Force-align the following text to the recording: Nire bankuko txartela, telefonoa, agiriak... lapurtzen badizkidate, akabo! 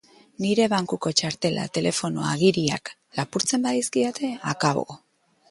Nire 0.43 0.63
bankuko 0.71 1.11
txartela, 1.19 1.65
telefonoa, 1.75 2.31
agiriak... 2.39 2.91
lapurtzen 3.21 3.69
badizkidate, 3.69 4.33
akabo! 4.57 4.89